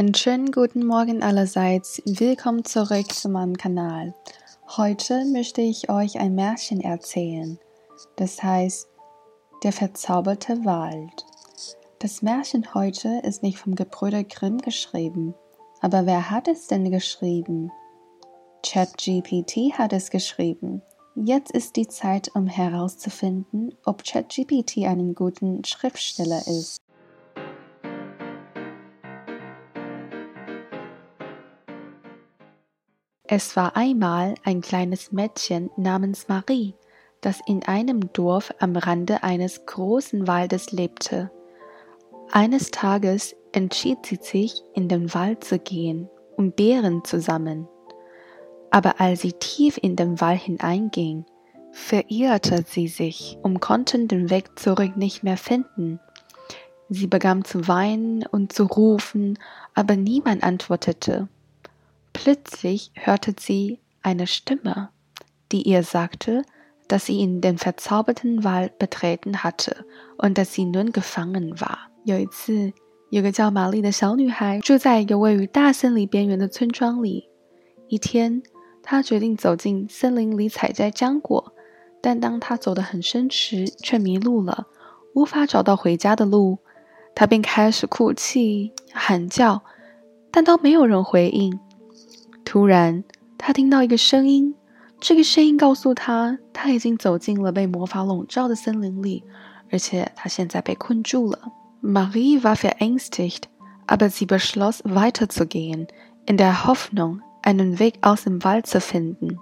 [0.00, 2.00] Einen schönen guten Morgen allerseits.
[2.06, 4.14] Willkommen zurück zu meinem Kanal.
[4.78, 7.58] Heute möchte ich euch ein Märchen erzählen.
[8.16, 8.88] Das heißt
[9.62, 11.26] Der verzauberte Wald.
[11.98, 15.34] Das Märchen heute ist nicht vom Gebrüder Grimm geschrieben.
[15.82, 17.70] Aber wer hat es denn geschrieben?
[18.64, 20.80] ChatGPT hat es geschrieben.
[21.14, 26.80] Jetzt ist die Zeit, um herauszufinden, ob ChatGPT einen guten Schriftsteller ist.
[33.32, 36.74] Es war einmal ein kleines Mädchen namens Marie,
[37.20, 41.30] das in einem Dorf am Rande eines großen Waldes lebte.
[42.32, 47.68] Eines Tages entschied sie sich, in den Wald zu gehen, um Beeren zu sammeln.
[48.72, 51.24] Aber als sie tief in den Wald hineinging,
[51.70, 56.00] verirrte sie sich und konnte den Weg zurück nicht mehr finden.
[56.88, 59.38] Sie begann zu weinen und zu rufen,
[59.76, 61.28] aber niemand antwortete.
[62.12, 64.90] Plötzlich hörte sie eine Stimme,
[65.52, 66.42] die ihr sagte,
[66.88, 69.84] dass sie in den verzauberten Wald betreten hatte
[70.18, 71.90] und dass sie nun gefangen war.
[72.04, 72.72] 有一次，
[73.10, 77.28] 有个叫玛丽的小女孩住在一个位于大森林边缘的村庄里。
[77.88, 78.42] 一天，
[78.82, 81.52] 她决定走进森林里采摘浆果，
[82.00, 84.66] 但当她走得很深时，却迷路了，
[85.14, 86.58] 无法找到回家的路。
[87.14, 89.62] 她便开始哭泣、喊叫，
[90.30, 91.58] 但都没有人回应。
[92.49, 93.03] 突然，
[93.37, 94.55] 他听到一个声音。
[94.99, 99.23] 这个声音告诉他，他已经走进了被魔法笼罩的森林里，
[99.71, 101.39] 而且他现在被困住了。
[101.81, 103.43] Marie war verängstigt,
[103.87, 105.87] aber sie beschloss, weiterzugehen,
[106.25, 109.37] in der Hoffnung, einen Weg aus dem Wald zu finden.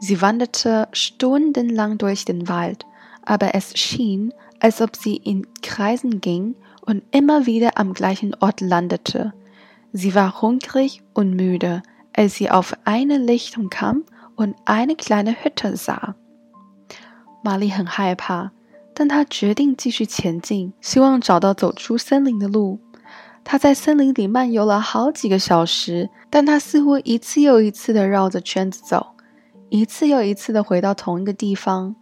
[0.00, 2.86] Sie wanderte stundenlang durch den Wald,
[3.22, 6.54] aber es schien, als ob sie in Kreisen ging
[6.86, 9.34] und immer wieder am gleichen Ort landete.
[9.92, 11.82] Sie war hungrig und müde,
[12.13, 14.03] als sie auf eine Lichtung kam
[14.35, 16.15] und eine kleine Hütte sah.
[17.43, 18.51] 玛丽很害怕，
[18.93, 22.79] 但她决定继续前进，希望找到走出森林的路。
[23.43, 29.07] 她在森林里漫游了好几个小时，但她似乎一次又一次地绕着圈子走，
[29.69, 31.95] 一次又一次地回到同一个地方。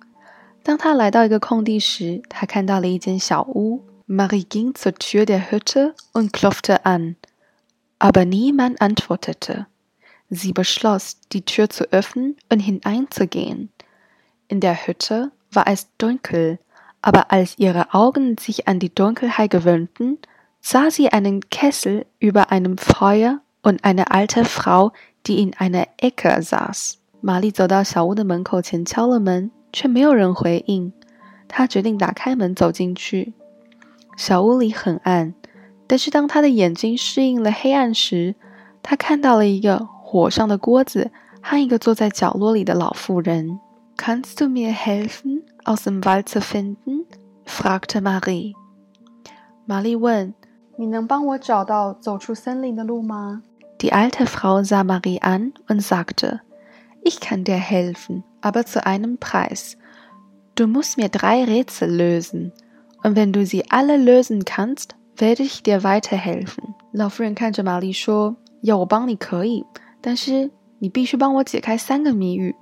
[0.61, 3.81] 当她来到一个空地时，她看到了一间小屋。
[4.07, 7.15] Marie ging zur Tür der Hütte und klopfte an,
[7.97, 9.67] aber niemand antwortete.
[10.30, 13.70] Sie beschloss, die Tür zu öffnen und hineinzugehen.
[14.48, 16.58] In der Hütte war es dunkel,
[17.00, 20.18] aber als ihre Augen sich an die Dunkelheit gewöhnten,
[20.60, 24.92] sah sie einen Kessel über einem Feuer und eine alte Frau,
[25.26, 26.98] die in einer Ecke saß.
[27.20, 30.92] 玛丽走到小屋的门口前敲了门，却没有人回应。
[31.48, 33.32] 她决定打开门走进去。
[34.16, 35.34] 小屋里很暗，
[35.86, 38.34] 但是当她的眼睛适应了黑暗时，
[38.82, 41.10] 她看到了一个 火上的锅子
[41.42, 43.60] 和一个坐在角落里的老妇人。
[43.96, 47.06] Kannst du mir helfen, aus dem Wald zu finden?
[47.46, 48.54] fragte Marie.
[49.64, 50.34] 玛丽问：“
[50.76, 53.42] 你能帮我找到走出森林的路吗？”
[53.78, 56.40] Die alte Frau sah Marie an und sagte:
[57.02, 59.76] Ich kann dir helfen, aber zu einem Preis.
[60.54, 62.52] Du musst mir drei Rätsel lösen,
[63.02, 66.74] und wenn du sie alle lösen kannst, werde ich dir weiterhelfen.
[66.92, 69.64] 老妇人看着玛丽说：“要我帮你可以，
[70.00, 72.54] 但是你必须帮我解开三个谜语。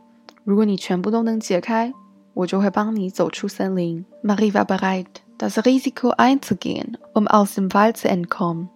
[0.44, 1.92] 如果你全部都能解开，
[2.34, 4.04] 我就会帮你走出森林。
[4.22, 5.06] Marie war bereit,
[5.38, 8.68] das Risiko einzugehen, um aus dem Wald zu entkommen.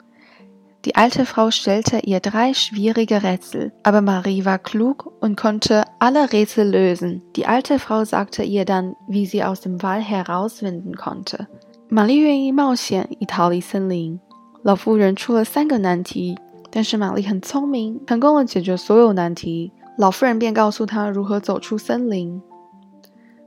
[0.82, 6.32] Die alte Frau stellte ihr drei schwierige Rätsel, aber Marie war klug und konnte alle
[6.32, 7.20] Rätsel lösen.
[7.34, 11.48] Die alte Frau sagte ihr dann, wie sie aus dem Wald herausfinden konnte.
[11.90, 14.20] 玛丽愿意冒险以逃离森林。
[14.62, 16.36] 老妇人出了三个难题，
[16.72, 19.72] 但是玛丽很聪明，成功的解决所有难题。
[19.96, 22.40] 老妇人便告诉她如何走出森林。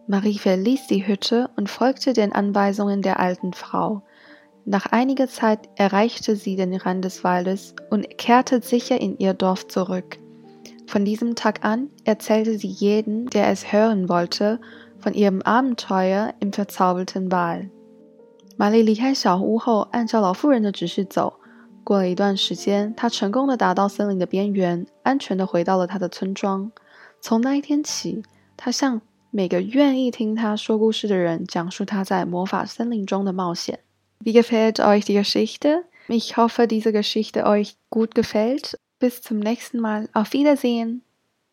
[0.08, 4.02] Marie verließ die Hütte und folgte den Anweisungen der alten Frau.
[4.66, 9.68] Nach einiger Zeit erreichte sie den Rand des Waldes und kehrte sicher in ihr Dorf
[9.68, 10.20] zurück.
[10.88, 14.60] Von diesem Tag an erzählte sie jeden, der es hören wollte,
[15.00, 17.70] von ihrem Abenteuer im verzauberten Wald.
[18.58, 21.34] 玛丽离开小屋后，按照老妇人的指示走。
[21.87, 26.73] 过了一段时间，他成功的达到森林的边缘，安全的回到了他的村庄。
[27.21, 28.25] 从那一天起，
[28.57, 29.01] 他向
[29.31, 33.79] 每个愿意听他说故事的人讲述他在魔法森林中的冒险。
[34.25, 35.85] Wie gefällt euch die Geschichte?
[36.09, 38.75] Ich hoffe, diese Geschichte euch gut gefällt.
[38.99, 40.09] Bis zum nächsten Mal.
[40.13, 41.03] Auf Wiedersehen.